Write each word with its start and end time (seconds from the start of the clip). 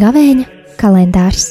Gavēņa 0.00 0.46
kalendārs 0.80 1.50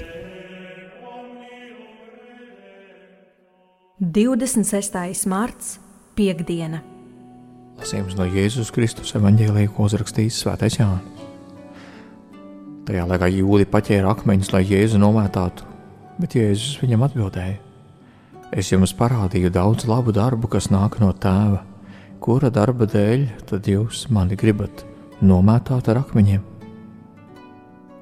26. 4.00 5.28
marts, 5.30 5.76
piekdiena. 6.18 6.80
Lasījums 7.78 8.18
no 8.18 8.26
Jēzus 8.26 8.72
Kristus 8.74 9.14
evanģēlīja, 9.20 9.70
ko 9.76 9.86
uzrakstījis 9.86 10.42
Svētais 10.42 10.80
Jānis. 10.80 11.28
Tajā 12.90 13.06
laikā 13.06 13.30
jūdi 13.30 13.70
paķēra 13.70 14.16
akmeņus, 14.16 14.50
lai 14.56 14.64
Jēzu 14.66 14.98
nomētātu, 15.04 15.69
bet 16.20 16.36
Jēzus 16.38 16.78
viņam 16.84 17.08
atbildēja: 17.08 17.58
Es 18.50 18.72
jums 18.72 18.96
parādīju 18.98 19.52
daudz 19.54 19.86
labu 19.90 20.14
darbu, 20.16 20.50
kas 20.50 20.72
nāk 20.74 21.00
no 21.02 21.12
tēva. 21.14 21.64
Kura 22.20 22.50
darba 22.52 22.88
dēļ 22.90 23.28
tad 23.50 23.68
jūs 23.70 24.08
mani 24.12 24.36
gribat 24.40 24.84
nomētāt 25.22 25.92
ar 25.92 26.02
akmeņiem? 26.02 26.42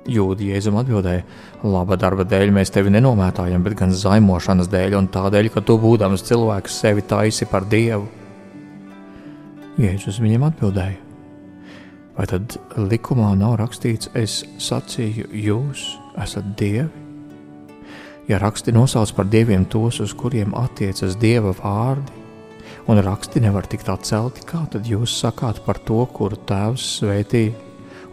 Jūda 0.07 0.45
Jēzum 0.47 0.77
atbildēja: 0.79 1.25
Laba 1.67 1.97
darba 1.99 2.23
dēļ 2.23 2.53
mēs 2.55 2.71
tevi 2.71 2.93
nenomētājam, 2.95 3.63
bet 3.65 3.75
gan 3.79 3.91
zaimošanas 3.91 4.69
dēļ 4.71 4.95
un 5.01 5.09
tādēļ, 5.11 5.51
ka 5.51 5.65
tu 5.67 5.75
būdams 5.83 6.23
cilvēks 6.29 6.79
sevi 6.83 7.03
taisi 7.03 7.47
par 7.51 7.67
dievu. 7.67 8.07
Jēzus 9.77 10.21
viņam 10.23 10.47
atbildēja: 10.47 11.01
Vai 12.17 12.25
tad 12.25 12.55
likumā 12.79 13.35
nav 13.37 13.59
rakstīts, 13.59 14.09
es 14.17 14.39
sacīju, 14.63 15.27
jūs 15.37 15.91
esat 16.23 16.55
dievi? 16.57 17.06
Ja 18.27 18.39
raksti 18.39 18.73
nosauc 18.75 19.13
par 19.15 19.29
dieviem 19.31 19.65
tos, 19.65 20.01
uz 20.03 20.13
kuriem 20.13 20.51
attiecas 20.59 21.15
dieva 21.19 21.53
vārdi, 21.55 22.11
un 22.87 22.99
raksti 23.03 23.39
nevar 23.43 23.67
tikt 23.67 23.87
atcelti, 23.91 24.43
kā 24.47 24.65
tad 24.71 24.87
jūs 24.87 25.13
sakāt 25.21 25.61
par 25.63 25.79
to, 25.87 26.01
kuru 26.11 26.35
tēvs 26.49 26.83
svētīja 26.99 27.55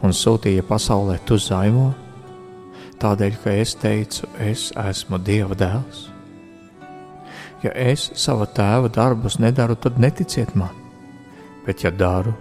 un 0.06 0.14
sūtīja 0.14 0.62
pasaulē 0.69 1.19
tu 1.27 1.39
zaimo? 1.41 1.91
Tādēļ, 3.02 3.39
ka 3.42 3.55
es 3.58 3.74
teicu, 3.74 4.28
es 4.39 4.69
esmu 4.78 5.19
dieva 5.19 5.56
dēls. 5.58 6.08
Ja 7.64 7.72
es 7.74 8.11
sava 8.20 8.46
tēva 8.46 8.91
darbus 8.92 9.41
nedaru, 9.41 9.74
tad 9.74 9.98
neticiet 9.98 10.55
man, 10.55 10.74
bet 11.67 11.83
ja 11.83 11.91
daru, 11.91 12.34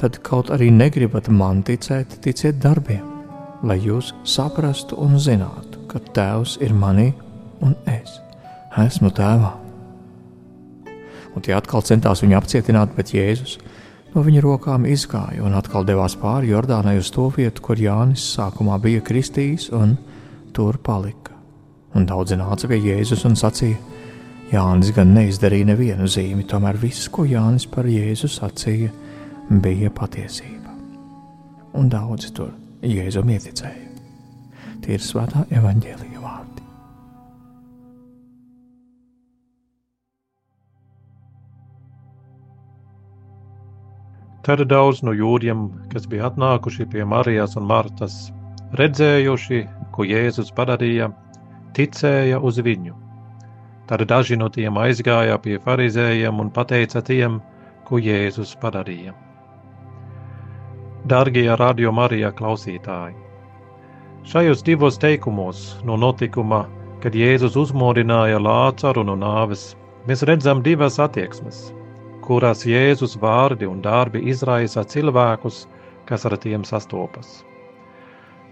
tad 0.00 0.20
kaut 0.24 0.52
arī 0.54 0.70
negribat 0.70 1.28
man 1.28 1.64
ticēt, 1.66 2.20
ticiet 2.22 2.60
darbiem, 2.62 3.02
lai 3.66 3.80
jūs 3.82 4.12
saprastu 4.24 4.96
un 5.02 5.18
zinātu, 5.18 5.65
ka 5.96 6.12
Tēvs 6.16 6.58
ir 6.64 6.74
manī 6.76 7.10
un 7.64 7.72
es 7.88 8.18
esmu 8.76 9.08
Tēvā. 9.16 9.54
Un 11.36 11.44
tie 11.44 11.54
atkal 11.56 11.84
centās 11.84 12.22
viņu 12.24 12.36
apcietināt, 12.38 12.92
bet 12.96 13.12
Jēzus 13.16 13.56
no 14.14 14.24
viņa 14.24 14.42
rokām 14.44 14.86
izgāja 14.88 15.44
un 15.44 15.56
atkal 15.56 15.84
devās 15.88 16.16
pāri 16.20 16.52
Jordānai 16.52 16.96
uz 17.00 17.10
to 17.12 17.28
vietu, 17.32 17.64
kur 17.64 17.80
Jānis 17.80 18.24
sākumā 18.36 18.78
bija 18.80 19.04
kristījis, 19.04 19.70
un 19.76 19.96
tur 20.56 20.78
palika. 20.80 21.36
Un 21.96 22.08
daudzi 22.08 22.36
nāca 22.36 22.68
pie 22.68 22.80
Jēzus 22.80 23.24
un 23.28 23.36
sacīja, 23.36 23.80
Jānis 24.52 24.92
gan 24.96 25.16
neizdarīja 25.16 25.72
nevienu 25.72 26.08
zīmi, 26.08 26.44
tomēr 26.48 26.78
viss, 26.80 27.08
ko 27.12 27.24
Jānis 27.28 27.66
par 27.68 27.88
Jēzu 27.88 28.30
sacīja, 28.30 28.92
bija 29.64 29.92
patiesība. 29.96 30.76
Un 31.76 31.90
daudzi 31.92 32.32
tur 32.36 32.54
Jēzum 32.84 33.32
ieticēja. 33.36 33.85
Tie 34.86 34.94
ir 34.94 35.02
svētā 35.02 35.40
evaņģēlīja 35.50 36.20
vārdi. 36.22 36.62
Tad 44.46 44.62
daudz 44.70 45.00
no 45.02 45.10
jūdiem, 45.10 45.64
kas 45.90 46.06
bija 46.06 46.28
atnākuši 46.30 46.86
pie 46.92 47.02
Marijas 47.02 47.58
un 47.58 47.66
Martas, 47.66 48.20
redzējuši, 48.78 49.60
ko 49.90 50.06
Jēzus 50.06 50.54
padarīja, 50.54 51.10
ticēja 51.74 52.38
uz 52.38 52.62
viņu. 52.62 52.94
Tad 53.90 54.06
daži 54.06 54.38
no 54.38 54.46
tiem 54.54 54.78
aizgāja 54.78 55.42
pie 55.42 55.58
farizējiem 55.66 56.46
un 56.46 56.54
teica 56.54 57.02
tiem, 57.02 57.42
ko 57.90 57.98
Jēzus 57.98 58.54
padarīja. 58.62 59.18
Darbie 61.10 61.50
radio 61.58 61.90
Marija 61.90 62.30
klausītāji! 62.30 63.25
Šajos 64.26 64.64
divos 64.66 64.98
teikumos 64.98 65.76
no 65.86 65.96
notikuma, 65.96 66.64
kad 67.02 67.14
Jēzus 67.14 67.56
uzmodināja 67.56 68.42
Lācaru 68.42 69.06
no 69.06 69.14
nāves, 69.18 69.74
mēs 70.08 70.26
redzam 70.26 70.62
divas 70.66 70.98
attieksmes 71.02 71.68
kurās 72.26 72.64
Jēzus 72.66 73.14
vārdi 73.22 73.68
un 73.70 73.82
darbi 73.84 74.24
izraisa 74.32 74.82
cilvēkus, 74.92 75.64
kas 76.08 76.26
ar 76.26 76.34
tiem 76.42 76.64
sastopas. 76.66 77.42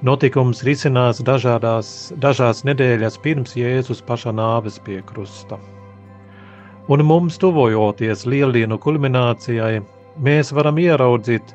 Notikums 0.04 0.62
risinās 0.66 1.22
dažādās, 1.26 1.88
dažās 2.22 2.62
nedēļas 2.68 3.18
pirms 3.24 3.54
Jēzus 3.58 4.02
paša 4.06 4.34
nāves 4.36 4.78
pie 4.86 5.00
krusta. 5.08 5.58
Un 6.92 7.02
mums 7.08 7.38
tuvojoties 7.40 8.26
lieldienu 8.28 8.78
kulminācijai, 8.78 9.80
mēs 10.20 10.52
varam 10.52 10.78
ieraudzīt, 10.82 11.54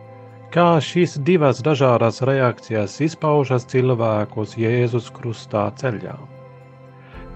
kā 0.53 0.79
šīs 0.81 1.19
divas 1.25 1.61
dažādas 1.65 2.23
reakcijas 2.25 2.95
izpaužas 3.05 3.67
cilvēkus 3.69 4.55
Jēzus 4.57 5.09
krustā 5.13 5.67
ceļā. 5.77 6.15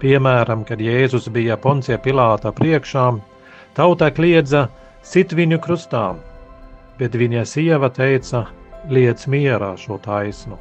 Piemēram, 0.02 0.66
kad 0.68 0.82
Jēzus 0.82 1.30
bija 1.32 1.58
Poncija 1.58 2.00
Pilāta 2.02 2.52
priekšā, 2.52 3.06
Tauta 3.74 4.10
kliedza: 4.14 4.68
Sit 5.04 5.34
viņu 5.34 5.58
krustā, 5.62 6.04
bet 7.00 7.16
viņa 7.18 7.46
sieva 7.50 7.90
teica: 7.90 8.46
Liec 8.90 9.26
mierā 9.28 9.74
šo 9.80 9.98
taisnu. 10.04 10.58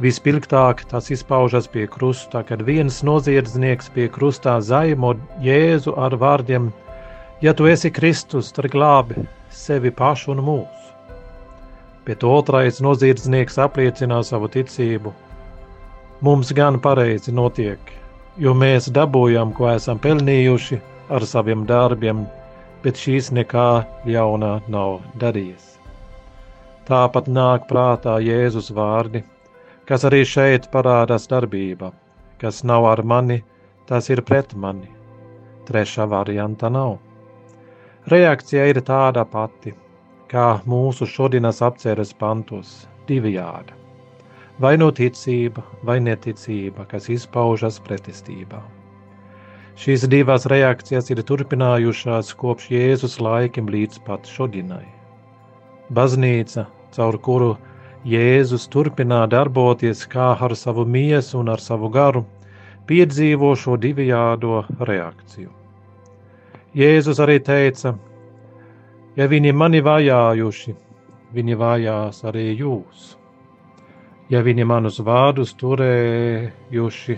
Vispilgtāk 0.00 0.84
tas 0.90 1.10
izpaužas 1.12 1.66
pie 1.68 1.86
krusta, 1.86 2.42
kad 2.46 2.62
viens 2.64 3.02
noziedznieks 3.04 3.90
pie 3.94 4.08
krustā 4.08 4.58
zaimo 4.60 5.14
Jēzu 5.44 5.96
ar 5.96 6.16
vārdiem: 6.16 6.70
Ja 7.40 7.54
tu 7.54 7.66
esi 7.66 7.90
Kristus, 7.90 8.52
tad 8.52 8.70
glābi 8.72 9.26
sevi 9.50 9.90
pašu 9.90 10.36
un 10.36 10.44
mūs. 12.10 12.16
Bet 12.16 12.24
otrais 12.24 12.80
noziedznieks 12.80 13.58
apliecina 13.58 14.22
savu 14.22 14.48
ticību. 14.48 15.12
Mums 16.20 16.52
gan 16.52 16.80
pareizi 16.80 17.32
notiek, 17.32 17.78
jo 18.36 18.54
mēs 18.54 18.90
dabūjam, 18.90 19.52
ko 19.54 19.68
esam 19.70 19.98
pelnījuši, 19.98 20.80
ar 21.08 21.22
saviem 21.24 21.66
darbiem, 21.66 22.26
bet 22.82 22.96
šīs 22.96 23.30
nekā 23.30 23.84
ļaunā 24.06 24.60
nav 24.68 25.00
darījis. 25.20 25.78
Tāpat 26.88 27.28
nāk 27.28 27.68
prātā 27.68 28.18
Jēzus 28.20 28.72
vārdi, 28.74 29.22
kas 29.86 30.04
arī 30.04 30.24
šeit 30.24 30.70
parādās 30.72 31.28
darbība, 31.28 31.92
kas 32.40 32.64
nav 32.64 32.84
ar 32.86 33.02
mani, 33.02 33.42
tas 33.86 34.10
ir 34.10 34.22
pret 34.22 34.54
mani. 34.54 34.90
Trešā 35.66 36.08
varianta 36.08 36.68
nav. 36.68 36.98
Reakcija 38.06 38.66
ir 38.66 38.80
tāda 38.82 39.24
pati, 39.24 39.74
kā 40.30 40.60
mūsu 40.70 41.08
šodienas 41.10 41.58
apceres 41.66 42.12
pantos- 42.14 42.86
divjāda. 43.08 43.74
Vai 44.60 44.76
no 44.76 44.90
ticība, 44.92 45.64
vai 45.82 45.98
neticība, 45.98 46.86
kas 46.86 47.08
izpaužas 47.08 47.80
pretestībā. 47.80 48.60
Šīs 49.80 50.06
divas 50.12 50.44
reakcijas 50.52 51.10
ir 51.10 51.22
turpinājušās 51.24 52.34
kopš 52.36 52.68
Jēzus 52.70 53.16
laikiem 53.26 53.66
līdz 53.74 54.02
pat 54.04 54.28
šodienai. 54.28 54.86
Baznīca, 55.90 56.66
caur 56.92 57.18
kuru 57.18 57.56
Jēzus 58.04 58.68
turpinā 58.68 59.26
darboties 59.28 60.06
kā 60.06 60.36
ar 60.40 60.54
savu 60.54 60.84
miesu 60.84 61.40
un 61.40 61.48
ar 61.48 61.58
savu 61.60 61.88
garu, 61.88 62.26
piedzīvo 62.86 63.54
šo 63.56 63.78
divējādo 63.80 64.62
reakciju. 64.90 65.50
Jēzus 66.76 67.18
arī 67.18 67.40
teica: 67.40 67.96
Ja 69.18 69.26
viņi 69.26 69.50
mani 69.52 69.80
vajājuši, 69.82 70.74
viņi 71.34 71.56
vajās 71.58 72.22
arī 72.30 72.44
jūs. 72.54 73.16
Ja 74.30 74.44
viņi 74.46 74.66
manus 74.70 75.00
vārdus 75.02 75.50
turējuši, 75.58 77.16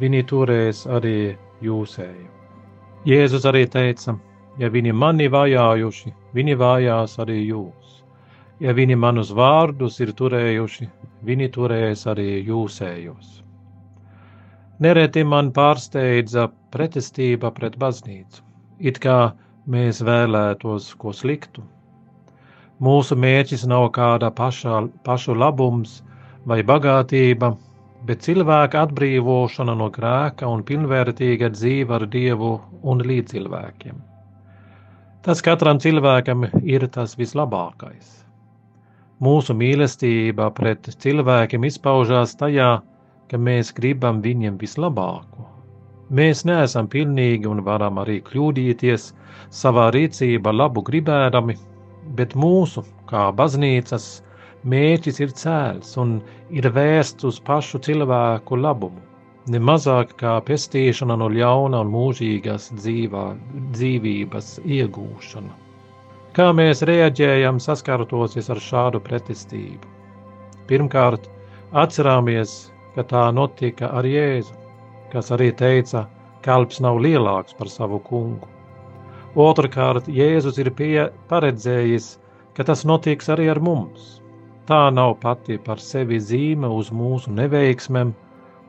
viņi 0.00 0.22
turēs 0.30 0.86
arī 0.88 1.36
jūsēju. 1.60 2.28
Jēzus 3.06 3.44
arī 3.44 3.66
teica: 3.68 4.16
Ja 4.56 4.70
viņi 4.72 4.92
mani 4.96 5.28
vajājuši, 5.28 6.14
viņi 6.32 6.54
vajās 6.56 7.18
arī 7.20 7.42
jūs. 7.44 8.00
Ja 8.60 8.72
viņi 8.72 8.96
manus 8.96 9.34
vārdus 9.36 10.00
ir 10.00 10.14
turējuši, 10.16 10.88
viņi 11.28 11.48
turēs 11.52 12.06
arī 12.08 12.30
jūsējos. 12.48 13.42
Nereti 14.80 15.24
man 15.24 15.52
pārsteidza 15.52 16.48
pretestība 16.72 17.50
pret 17.52 17.76
baznīcu, 17.80 18.40
it 18.80 18.98
kā 19.04 19.36
mēs 19.66 20.02
vēlētos 20.06 20.92
ko 21.00 21.12
sliktu. 21.16 21.64
Mūsu 22.82 23.16
mērķis 23.16 23.64
nav 23.70 23.88
kāda 23.96 24.30
pašā, 24.30 24.82
pašu 25.06 25.34
labums 25.34 26.02
vai 26.46 26.60
bagātība, 26.62 27.54
bet 28.06 28.22
cilvēka 28.26 28.84
atbrīvošana 28.86 29.74
no 29.80 29.88
grēka 29.94 30.46
un 30.50 30.62
pilnvērtīga 30.66 31.50
dzīve 31.54 31.96
ar 31.98 32.04
Dievu 32.12 32.52
un 32.82 33.02
līdzcilvēkiem. 33.10 33.96
Tas 35.26 35.42
katram 35.42 35.80
cilvēkam 35.82 36.46
ir 36.62 36.86
tas 36.94 37.16
vislabākais. 37.18 38.12
Mūsu 39.18 39.56
mīlestība 39.56 40.50
pret 40.54 40.92
cilvēkiem 41.02 41.64
izpaužās 41.66 42.36
tajā, 42.38 42.70
ka 43.26 43.40
mēs 43.40 43.72
gribam 43.74 44.20
viņiem 44.22 44.60
vislabāko. 44.60 45.55
Mēs 46.14 46.44
neesam 46.46 46.86
pilnīgi 46.86 47.48
un 47.50 47.64
varam 47.66 47.96
arī 47.98 48.20
kļūdīties 48.26 49.08
savā 49.60 49.88
rīcībā 49.94 50.52
labu 50.54 50.84
gribēdami, 50.86 51.56
bet 52.18 52.36
mūsu, 52.38 52.84
kā 53.10 53.32
baznīcas, 53.40 54.04
mērķis 54.62 55.18
ir 55.24 55.32
cēls 55.40 55.96
un 55.98 56.20
ir 56.50 56.68
vērsts 56.76 57.26
uz 57.26 57.40
pašu 57.48 57.80
cilvēku 57.82 58.58
labumu, 58.60 59.02
ne 59.50 59.58
mazāk 59.58 60.14
kā 60.20 60.36
pestīšana 60.46 61.16
no 61.18 61.26
ļauna 61.30 61.80
un 61.82 61.90
mūžīgas 61.90 62.68
dzīvā, 62.78 63.24
dzīvības 63.74 64.52
iegūšana. 64.62 65.54
Kā 66.38 66.46
mēs 66.52 66.84
reaģējam 66.86 67.58
saskartosies 67.66 68.50
ar 68.54 68.62
šādu 68.62 69.00
pretestību? 69.02 69.90
Pirmkārt, 70.70 71.26
atcerāmies, 71.72 72.54
ka 72.94 73.02
tā 73.10 73.26
notika 73.34 73.90
ar 73.90 74.06
Jēzu, 74.06 74.54
kas 75.16 75.32
arī 75.32 75.48
teica, 75.56 76.04
kalps 76.44 76.82
nav 76.84 77.00
lielāks 77.00 77.56
par 77.56 77.72
savu 77.72 78.02
kungu. 78.04 78.50
Otrakārt, 79.46 80.10
Jēzus 80.12 80.60
ir 80.60 80.70
pie 80.76 81.08
paredzējis, 81.30 82.10
ka 82.56 82.64
tas 82.68 82.84
notiks 82.88 83.32
arī 83.32 83.48
ar 83.52 83.60
mums. 83.60 84.16
Tā 84.68 84.86
nav 84.92 85.14
pati 85.22 85.56
par 85.66 85.80
sevi 85.80 86.20
zīme 86.28 86.68
uz 86.72 86.92
mūsu 87.00 87.32
neveiksmēm, 87.32 88.12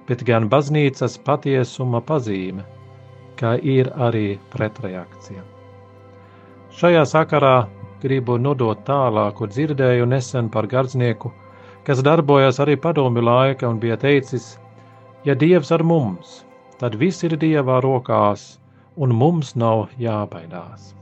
bet 0.08 0.24
gan 0.28 0.48
baznīcas 0.52 1.18
patiesuma 1.28 2.02
pazīme, 2.10 2.64
kā 3.40 3.56
ir 3.76 3.90
arī 4.08 4.38
pretreakcija. 4.54 5.44
Šajā 6.78 7.04
sakarā 7.12 7.56
gribu 8.04 8.38
nodot 8.38 8.84
tālāku 8.88 9.50
dzirdēju 9.52 10.06
nesen 10.08 10.52
par 10.54 10.68
gardznieku, 10.72 11.34
kas 11.88 12.04
darbojas 12.06 12.62
arī 12.64 12.78
padomi 12.88 13.24
laika 13.24 13.68
un 13.68 13.80
bija 13.84 13.98
teicis, 14.00 14.56
ja 15.28 15.34
Dievs 15.36 15.74
ar 15.76 15.84
mums, 15.84 16.46
tad 16.80 16.96
viss 16.96 17.26
ir 17.28 17.34
Dievā 17.40 17.82
rokās, 17.84 18.54
un 18.96 19.12
mums 19.22 19.56
nav 19.60 19.90
jābaidās. 20.00 20.94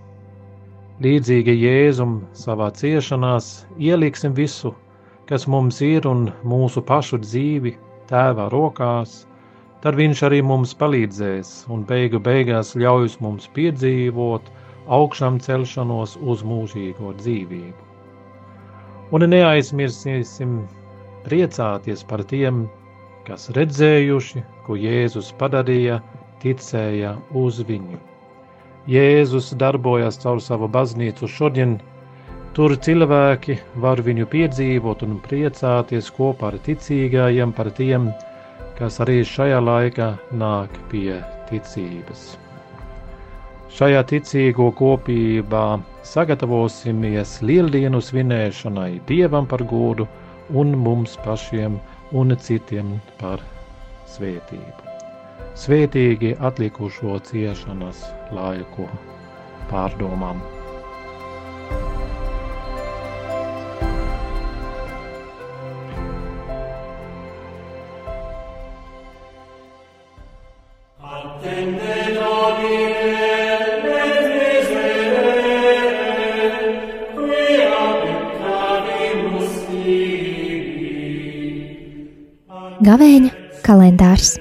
Līdzīgi 1.06 1.54
Jēzum 1.60 2.16
savā 2.34 2.72
ciešanās 2.80 3.50
ieliksim 3.78 4.34
visu, 4.34 4.72
kas 5.30 5.46
mums 5.46 5.82
ir 5.86 6.08
un 6.10 6.30
mūsu 6.54 6.82
pašu 6.90 7.20
dzīvi 7.22 7.76
tēva 8.10 8.48
rokās, 8.54 9.26
tad 9.84 10.00
viņš 10.00 10.24
arī 10.28 10.40
mums 10.52 10.74
palīdzēs 10.80 11.52
un 11.76 11.84
beigu 11.90 12.22
beigās 12.30 12.74
ļaus 12.82 13.20
mums 13.22 13.46
piedzīvot 13.58 14.50
augšām 14.98 15.38
celšanos 15.44 16.16
uz 16.34 16.42
mūžīgo 16.54 17.14
dzīvību. 17.20 17.92
Un 19.14 19.28
neaizmirsīsim 19.30 20.58
priecāties 21.28 22.02
par 22.10 22.26
tiem, 22.32 22.66
kas 23.26 23.50
redzējuši, 23.58 24.44
ko 24.66 24.78
Jēzus 24.78 25.32
padarīja, 25.40 26.00
ticēja 26.44 27.16
uz 27.34 27.62
viņu. 27.66 28.00
Jēzus 28.92 29.50
darbojas 29.58 30.20
caur 30.22 30.42
savu 30.46 30.70
baznīcu 30.70 31.30
šodien, 31.38 31.80
tur 32.54 32.76
cilvēki 32.88 33.58
var 33.82 34.02
viņu 34.06 34.30
piedzīvot 34.34 35.02
un 35.08 35.18
priecāties 35.26 36.12
kopā 36.14 36.52
ar 36.54 36.60
ticīgajiem 36.68 37.54
par 37.58 37.72
tiem, 37.80 38.12
kas 38.78 39.02
arī 39.02 39.24
šajā 39.26 39.62
laikā 39.64 40.12
nāk 40.42 40.78
pie 40.92 41.18
ticības. 41.50 42.36
Šajā 43.76 44.06
ticīgo 44.08 44.70
kopībā 44.78 45.66
sagatavosimies 46.08 47.40
lieldienu 47.42 48.00
svinēšanai 48.00 49.02
Dievam 49.10 49.50
par 49.52 49.66
godu 49.68 50.06
un 50.62 50.78
mums 50.86 51.18
pašiem 51.26 51.82
un 52.12 52.36
citiem 52.38 52.98
par 53.20 53.42
svētību. 54.16 54.92
Svētīgi 55.56 56.36
atlikušo 56.50 57.16
ciešanas 57.30 58.04
laiku 58.36 58.88
pārdomām. 59.72 60.42
Gavēņa 82.86 83.32
kalendārs 83.66 84.36